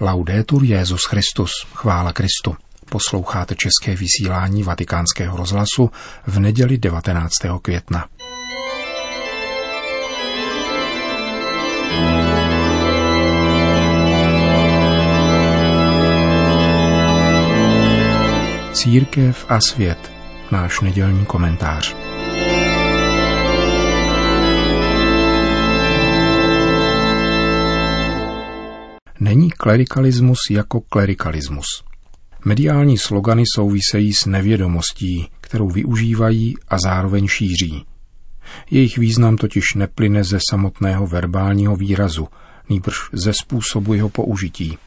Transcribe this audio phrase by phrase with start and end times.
[0.00, 2.56] Laudetur Jezus Christus, chvála Kristu.
[2.90, 5.90] Posloucháte české vysílání Vatikánského rozhlasu
[6.26, 7.34] v neděli 19.
[7.62, 8.06] května.
[18.72, 20.12] Církev a svět.
[20.50, 21.96] Náš nedělní komentář.
[29.28, 31.66] Není klerikalismus jako klerikalismus.
[32.44, 37.84] Mediální slogany souvisejí s nevědomostí, kterou využívají a zároveň šíří.
[38.70, 42.28] Jejich význam totiž neplyne ze samotného verbálního výrazu,
[42.68, 44.78] nýbrž ze způsobu jeho použití.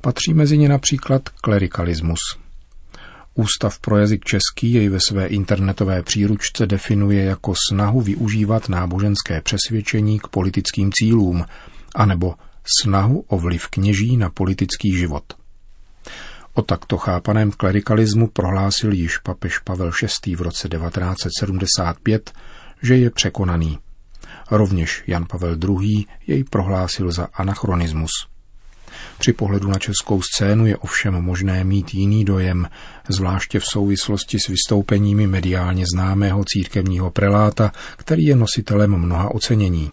[0.00, 2.20] Patří mezi ně například klerikalismus.
[3.34, 10.18] Ústav pro jazyk český jej ve své internetové příručce definuje jako snahu využívat náboženské přesvědčení
[10.18, 11.44] k politickým cílům,
[11.94, 12.34] anebo
[12.82, 15.24] snahu o vliv kněží na politický život.
[16.54, 19.90] O takto chápaném klerikalismu prohlásil již papež Pavel
[20.26, 20.36] VI.
[20.36, 22.32] v roce 1975,
[22.82, 23.78] že je překonaný.
[24.50, 26.06] Rovněž Jan Pavel II.
[26.26, 28.10] jej prohlásil za anachronismus.
[29.18, 32.68] Při pohledu na českou scénu je ovšem možné mít jiný dojem,
[33.08, 39.90] zvláště v souvislosti s vystoupeními mediálně známého církevního preláta, který je nositelem mnoha ocenění.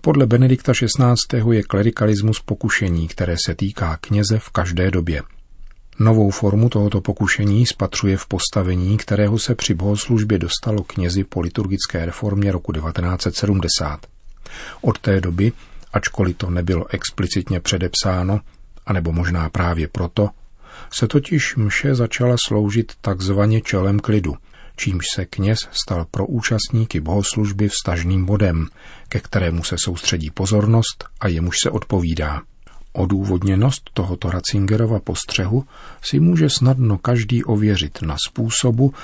[0.00, 1.52] Podle Benedikta XVI.
[1.52, 5.22] je klerikalismus pokušení, které se týká kněze v každé době.
[5.98, 12.06] Novou formu tohoto pokušení spatřuje v postavení, kterého se při bohoslužbě dostalo knězi po liturgické
[12.06, 14.06] reformě roku 1970.
[14.80, 15.52] Od té doby,
[15.92, 18.40] ačkoliv to nebylo explicitně předepsáno,
[18.86, 20.28] anebo možná právě proto,
[20.92, 24.34] se totiž mše začala sloužit takzvaně čelem klidu,
[24.76, 28.68] čímž se kněz stal pro účastníky bohoslužby vstažným bodem,
[29.08, 32.42] ke kterému se soustředí pozornost a jemuž se odpovídá.
[32.92, 35.64] Odůvodněnost tohoto Ratzingerova postřehu
[36.02, 38.94] si může snadno každý ověřit na způsobu,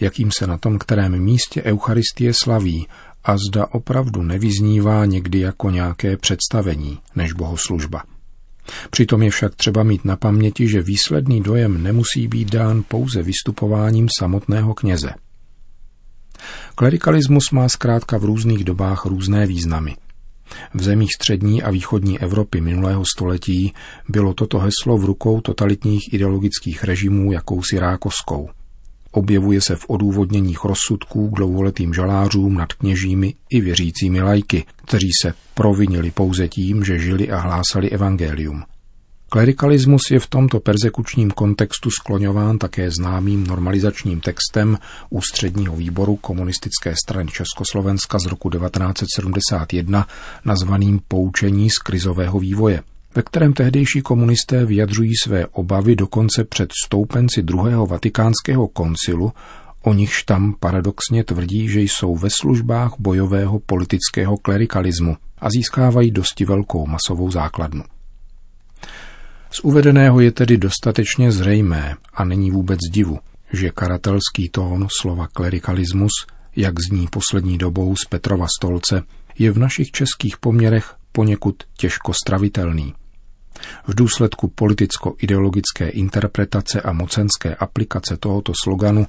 [0.00, 2.86] jakým se na tom kterém místě Eucharistie slaví
[3.24, 8.02] a zda opravdu nevyznívá někdy jako nějaké představení než bohoslužba.
[8.90, 14.08] Přitom je však třeba mít na paměti, že výsledný dojem nemusí být dán pouze vystupováním
[14.18, 15.10] samotného kněze.
[16.74, 19.96] Klerikalismus má zkrátka v různých dobách různé významy.
[20.74, 23.72] V zemích střední a východní Evropy minulého století
[24.08, 28.48] bylo toto heslo v rukou totalitních ideologických režimů jakousi rákoskou.
[29.12, 35.34] Objevuje se v odůvodněních rozsudků k dlouholetým žalářům nad kněžími i věřícími lajky, kteří se
[35.54, 38.62] provinili pouze tím, že žili a hlásali evangelium.
[39.32, 44.78] Klerikalismus je v tomto persekučním kontextu skloňován také známým normalizačním textem
[45.10, 50.06] Ústředního výboru komunistické strany Československa z roku 1971
[50.44, 52.82] nazvaným Poučení z krizového vývoje,
[53.14, 59.32] ve kterém tehdejší komunisté vyjadřují své obavy dokonce před stoupenci druhého vatikánského koncilu,
[59.82, 66.44] o nichž tam paradoxně tvrdí, že jsou ve službách bojového politického klerikalismu a získávají dosti
[66.44, 67.84] velkou masovou základnu.
[69.50, 73.18] Z uvedeného je tedy dostatečně zřejmé a není vůbec divu,
[73.52, 76.12] že karatelský tón slova klerikalismus,
[76.56, 79.02] jak zní poslední dobou z Petrova stolce,
[79.38, 82.94] je v našich českých poměrech poněkud těžko stravitelný.
[83.86, 89.06] V důsledku politicko-ideologické interpretace a mocenské aplikace tohoto sloganu,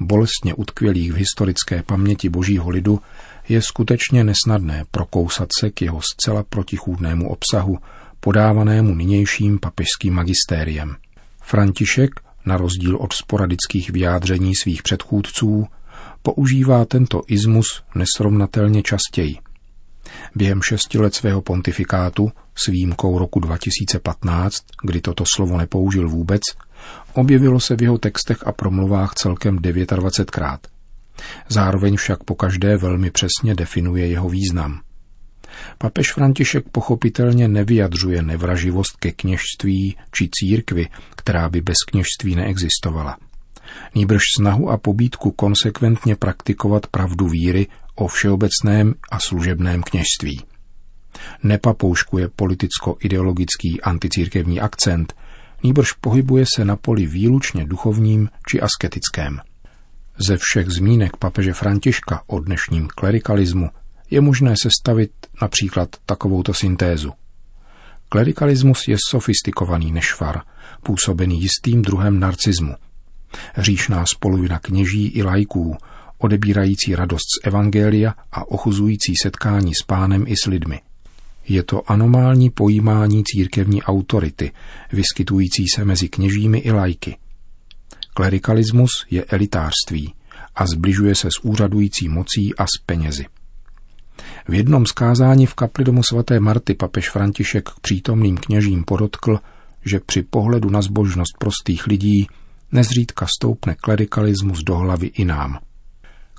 [0.00, 3.00] bolestně utkvělých v historické paměti božího lidu,
[3.48, 7.78] je skutečně nesnadné prokousat se k jeho zcela protichůdnému obsahu,
[8.20, 10.96] podávanému nynějším papežským magistériem.
[11.42, 12.10] František,
[12.46, 15.66] na rozdíl od sporadických vyjádření svých předchůdců,
[16.22, 19.38] používá tento izmus nesrovnatelně častěji.
[20.34, 26.42] Během šesti let svého pontifikátu, s výjimkou roku 2015, kdy toto slovo nepoužil vůbec,
[27.12, 30.58] objevilo se v jeho textech a promluvách celkem 29krát.
[31.48, 34.80] Zároveň však po každé velmi přesně definuje jeho význam–
[35.78, 43.18] Papež František pochopitelně nevyjadřuje nevraživost ke kněžství či církvi, která by bez kněžství neexistovala.
[43.94, 50.44] Nýbrž snahu a pobídku konsekventně praktikovat pravdu víry o všeobecném a služebném kněžství.
[51.42, 55.14] Nepapouškuje politicko-ideologický anticírkevní akcent,
[55.62, 59.40] nýbrž pohybuje se na poli výlučně duchovním či asketickém.
[60.26, 63.70] Ze všech zmínek papeže Františka o dnešním klerikalismu
[64.10, 65.12] je možné sestavit
[65.42, 67.12] například takovouto syntézu.
[68.08, 70.42] Klerikalismus je sofistikovaný nešvar,
[70.82, 72.74] působený jistým druhem narcismu.
[73.54, 75.76] Hříšná spoluvina kněží i lajků,
[76.24, 80.80] odebírající radost z evangelia a ochuzující setkání s pánem i s lidmi.
[81.48, 84.52] Je to anomální pojímání církevní autority,
[84.92, 87.16] vyskytující se mezi kněžími i lajky.
[88.14, 90.14] Klerikalismus je elitářství
[90.54, 93.24] a zbližuje se s úřadující mocí a s penězi.
[94.48, 99.38] V jednom zkázání v kapli domu svaté Marty papež František k přítomným kněžím podotkl,
[99.84, 102.26] že při pohledu na zbožnost prostých lidí
[102.72, 105.58] nezřídka stoupne klerikalismus do hlavy i nám.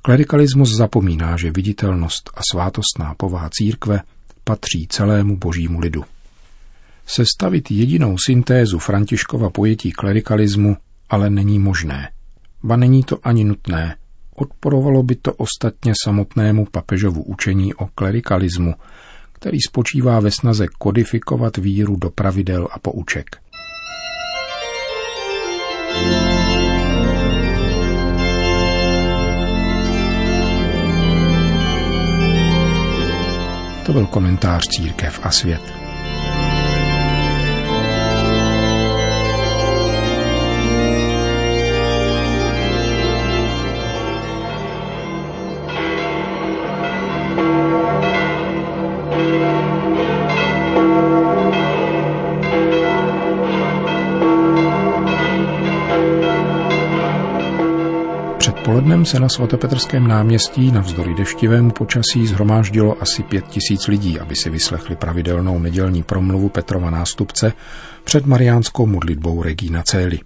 [0.06, 4.02] Klerikalismus zapomíná, že viditelnost a svátostná povaha církve
[4.44, 6.04] patří celému božímu lidu.
[7.07, 10.78] Sestavit jedinou syntézu Františkova pojetí klerikalismu
[11.10, 12.10] ale není možné.
[12.63, 13.96] Ba není to ani nutné.
[14.36, 18.74] Odporovalo by to ostatně samotnému papežovu učení o klerikalismu,
[19.34, 23.38] který spočívá ve snaze kodifikovat víru do pravidel a pouček.
[33.86, 35.85] To byl komentář Církev a svět.
[59.06, 64.96] Se na svatopetrském náměstí navzdory deštivému počasí zhromáždilo asi pět tisíc lidí, aby si vyslechli
[64.96, 67.54] pravidelnou nedělní promluvu Petrova nástupce
[68.04, 70.19] před mariánskou modlitbou Regina Cély.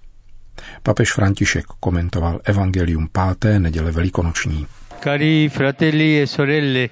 [0.83, 4.67] Papež František komentoval Evangelium páté neděle velikonoční.
[5.03, 6.89] Cari fratelli e sorelle,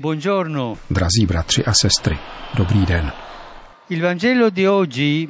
[0.00, 0.76] buongiorno.
[0.90, 2.18] Drazí bratři a sestry,
[2.56, 3.12] dobrý den.
[3.90, 5.28] Il Vangelo di oggi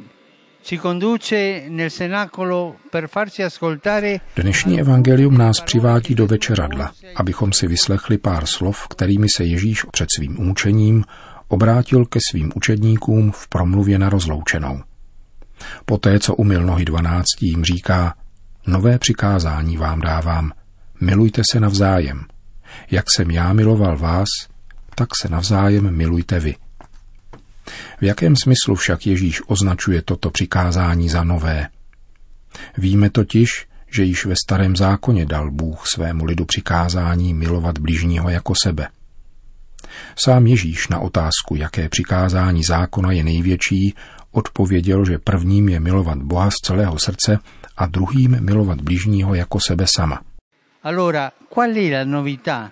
[4.35, 10.07] Dnešní evangelium nás přivádí do večeradla, abychom si vyslechli pár slov, kterými se Ježíš před
[10.17, 11.03] svým umučením
[11.47, 14.81] obrátil ke svým učedníkům v promluvě na rozloučenou.
[15.85, 18.13] Poté, co umil nohy dvanáctím, říká,
[18.67, 20.51] nové přikázání vám dávám,
[21.01, 22.25] milujte se navzájem.
[22.91, 24.27] Jak jsem já miloval vás,
[24.95, 26.55] tak se navzájem milujte vy.
[28.01, 31.67] V jakém smyslu však Ježíš označuje toto přikázání za nové?
[32.77, 38.53] Víme totiž, že již ve starém zákoně dal Bůh svému lidu přikázání milovat bližního jako
[38.63, 38.87] sebe.
[40.15, 43.95] Sám Ježíš na otázku, jaké přikázání zákona je největší,
[44.31, 47.39] odpověděl, že prvním je milovat Boha z celého srdce
[47.77, 50.21] a druhým milovat bližního jako sebe sama.
[50.83, 52.71] Allora, qual è la novità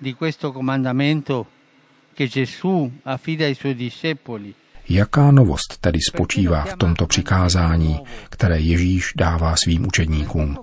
[0.00, 1.46] di questo comandamento
[4.88, 8.00] Jaká novost tedy spočívá v tomto přikázání,
[8.30, 10.56] které Ježíš dává svým učedníkům?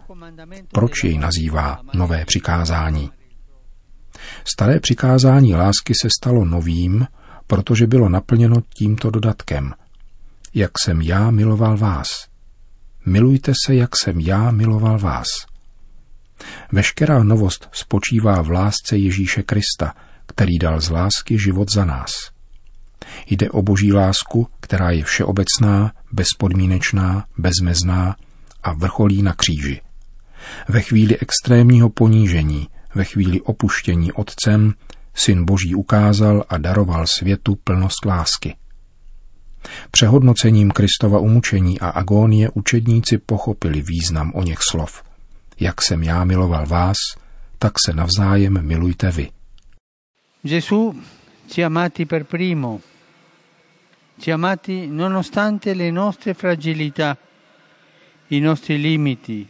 [0.72, 3.10] Proč jej nazývá nové přikázání?
[4.44, 7.08] Staré přikázání lásky se stalo novým,
[7.48, 9.74] protože bylo naplněno tímto dodatkem.
[10.54, 12.08] Jak jsem já miloval vás.
[13.06, 15.28] Milujte se, jak jsem já miloval vás.
[16.72, 19.94] Veškerá novost spočívá v lásce Ježíše Krista–
[20.38, 22.12] který dal z lásky život za nás.
[23.30, 28.16] Jde o boží lásku, která je všeobecná, bezpodmínečná, bezmezná
[28.64, 29.82] a vrcholí na kříži.
[30.70, 34.74] Ve chvíli extrémního ponížení, ve chvíli opuštění otcem,
[35.14, 38.56] syn boží ukázal a daroval světu plnost lásky.
[39.92, 45.04] Přehodnocením Kristova umučení a agónie učedníci pochopili význam o něch slov.
[45.60, 46.98] Jak jsem já miloval vás,
[47.60, 49.30] tak se navzájem milujte vy.
[50.42, 50.94] Gesù
[51.48, 52.82] ci ha amati per primo,
[54.20, 57.18] ci ha amati nonostante le nostre fragilità,
[58.28, 59.48] i nostri limiti,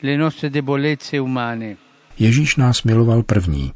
[0.00, 1.76] le nostre debolezze umane.
[2.18, 3.72] Ježíš nás miloval první.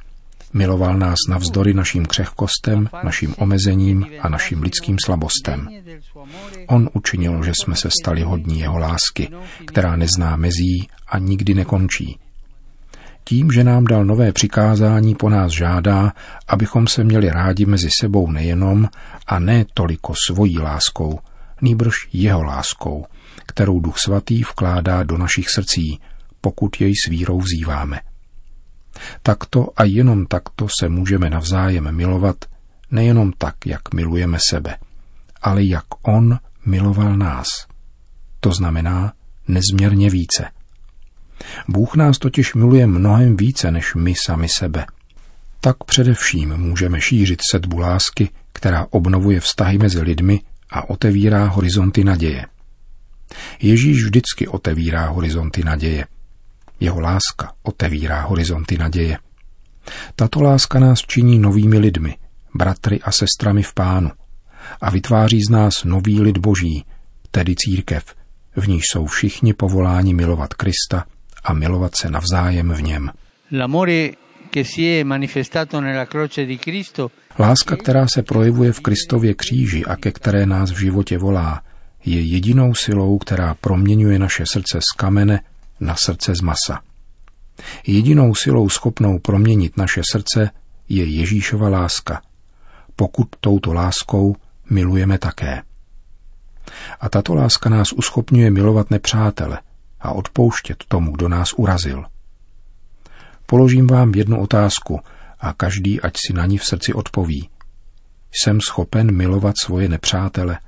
[0.53, 5.69] Miloval nás navzdory našim křehkostem, našim omezením a našim lidským slabostem.
[6.67, 9.29] On učinil, že jsme se stali hodní jeho lásky,
[9.67, 12.19] která nezná mezí a nikdy nekončí.
[13.29, 16.13] Tím, že nám dal nové přikázání, po nás žádá,
[16.49, 18.89] abychom se měli rádi mezi sebou nejenom
[19.27, 21.19] a ne toliko svojí láskou,
[21.63, 23.07] nýbrž jeho láskou,
[23.47, 26.01] kterou Duch Svatý vkládá do našich srdcí,
[26.41, 28.01] pokud jej s vírou vzýváme.
[29.23, 32.37] Takto a jenom takto se můžeme navzájem milovat,
[32.91, 34.77] nejenom tak, jak milujeme sebe,
[35.43, 37.47] ale jak On miloval nás.
[38.41, 39.13] To znamená
[39.49, 40.51] nezměrně více.
[41.69, 44.87] Bůh nás totiž miluje mnohem více než my sami sebe.
[45.61, 50.41] Tak především můžeme šířit sedbu lásky, která obnovuje vztahy mezi lidmi
[50.71, 52.47] a otevírá horizonty naděje.
[53.63, 56.07] Ježíš vždycky otevírá horizonty naděje.
[56.81, 59.19] Jeho láska otevírá horizonty naděje.
[60.17, 62.17] Tato láska nás činí novými lidmi,
[62.55, 64.11] bratry a sestrami v pánu
[64.81, 66.85] a vytváří z nás nový lid boží,
[67.31, 68.15] tedy církev,
[68.57, 71.05] v níž jsou všichni povoláni milovat Krista
[71.47, 73.11] a milovat se navzájem v něm.
[77.39, 81.63] Láska, která se projevuje v Kristově kříži a ke které nás v životě volá,
[82.05, 85.41] je jedinou silou, která proměňuje naše srdce z kamene
[85.81, 86.81] na srdce z masa.
[87.87, 90.51] Jedinou silou schopnou proměnit naše srdce
[90.89, 92.23] je Ježíšova láska,
[92.97, 94.37] pokud touto láskou
[94.71, 95.63] milujeme také.
[97.01, 99.59] A tato láska nás uschopňuje milovat nepřátele
[100.01, 102.05] a odpouštět tomu, kdo nás urazil.
[103.47, 105.01] Položím vám jednu otázku
[105.41, 107.49] a každý, ať si na ní v srdci odpoví.
[108.43, 110.59] Jsem schopen milovat svoje nepřátele?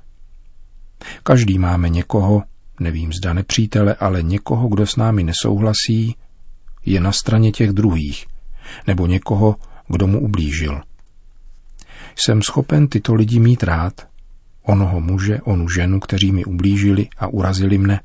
[1.23, 2.43] Každý máme někoho,
[2.79, 6.15] nevím zda nepřítele, ale někoho, kdo s námi nesouhlasí,
[6.85, 8.27] je na straně těch druhých,
[8.87, 9.55] nebo někoho,
[9.87, 10.81] kdo mu ublížil.
[12.15, 14.07] Jsem schopen tyto lidi mít rád,
[14.63, 17.99] onoho muže, onu ženu, kteří mi ublížili a urazili mne.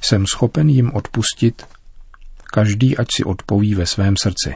[0.00, 1.66] Jsem schopen jim odpustit,
[2.52, 4.54] každý ať si odpoví ve svém srdci.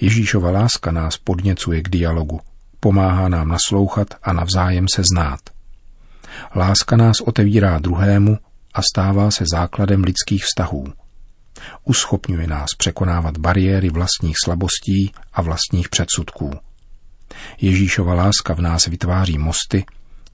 [0.00, 2.40] Ježíšova láska nás podněcuje k dialogu,
[2.80, 5.40] pomáhá nám naslouchat a navzájem se znát.
[6.56, 8.38] Láska nás otevírá druhému
[8.74, 10.92] a stává se základem lidských vztahů.
[11.84, 16.50] Uschopňuje nás překonávat bariéry vlastních slabostí a vlastních předsudků.
[17.60, 19.84] Ježíšova láska v nás vytváří mosty,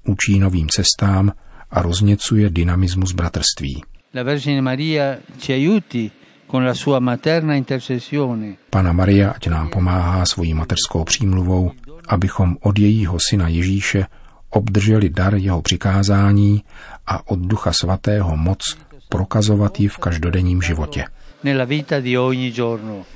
[0.07, 1.33] učí novým cestám
[1.71, 3.83] a rozněcuje dynamismus bratrství.
[4.15, 6.11] La Vergine Maria ci aiuti
[6.51, 8.57] con la sua materna intercessione.
[8.71, 11.71] Pana Maria ať nám pomáhá svojí materskou přímluvou,
[12.09, 14.07] abychom od jejího syna Ježíše
[14.51, 16.65] obdrželi dar jeho přikázání
[17.07, 21.05] a od Ducha Svatého moc prokazovat ji v každodenním životě.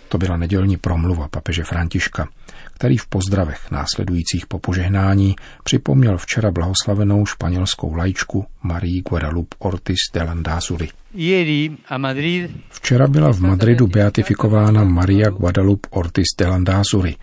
[0.09, 2.29] To byla nedělní promluva papeže Františka,
[2.75, 10.23] který v pozdravech následujících po požehnání připomněl včera blahoslavenou španělskou lajčku Marii Guadalupe Ortiz de
[10.23, 10.89] Landázuri.
[12.71, 17.17] Včera byla v Madridu beatifikována Maria Guadalupe Ortiz de Landázuri,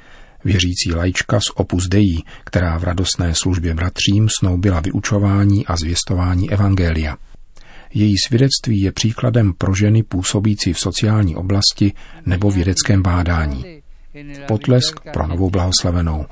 [0.43, 7.17] věřící lajčka z Opus Dei, která v radostné službě bratřím snoubila vyučování a zvěstování evangelia.
[7.93, 11.93] Její svědectví je příkladem pro ženy působící v sociální oblasti
[12.25, 13.81] nebo vědeckém bádání.
[14.47, 16.25] Potlesk pro novou blahoslavenou.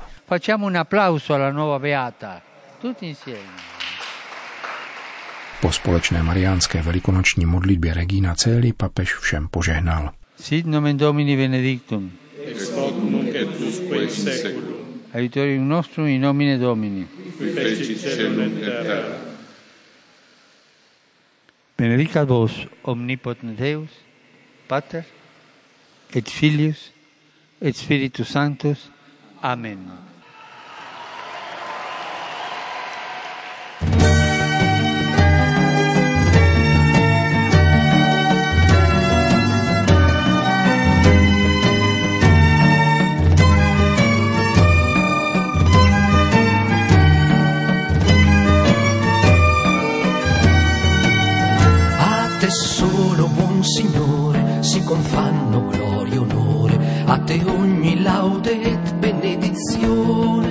[5.60, 10.10] Po společné mariánské velikonoční modlitbě Regina Celi papež všem požehnal.
[10.40, 12.12] Sit nomen Domini benedictum.
[12.44, 14.78] Ex hoc nunc et usque in seculum.
[15.14, 17.06] Aiutorium nostrum in nomine Domini.
[17.38, 19.37] Qui feci celum et terra.
[21.78, 23.90] Benedicat vos omnipotens Deus,
[24.66, 25.04] Pater
[26.12, 26.92] et Filius
[27.62, 28.90] et Spiritus Sanctus.
[29.42, 29.78] Amen.
[52.48, 60.48] Te solo, buon Signore, si confanno gloria e onore, a te ogni laude et benedizione.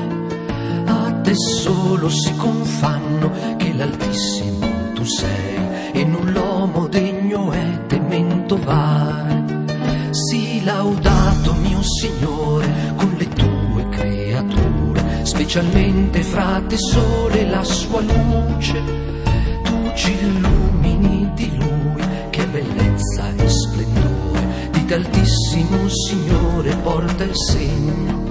[0.86, 9.66] A te solo si confanno che l'Altissimo tu sei e null'uomo degno è temento vai.
[10.12, 18.84] Si laudato mio Signore con le tue creature, specialmente fra te sole la sua luce.
[19.64, 21.87] Tu ci illumini di luce
[24.88, 28.26] splendore di d'altissimo Signore porta il segno.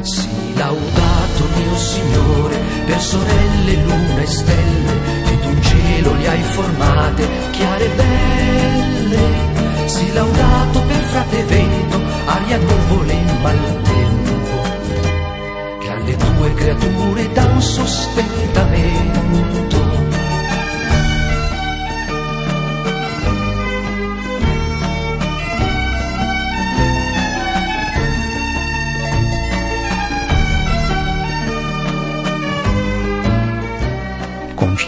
[0.00, 4.92] Sii laudato mio Signore per sorelle, luna e stelle,
[5.24, 9.88] che tu cielo li hai formate, chiare e belle.
[9.88, 14.19] Sii laudato per frate vento, aria, nuvole e maltempo,